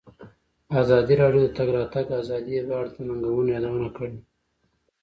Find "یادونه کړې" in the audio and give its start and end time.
3.55-4.17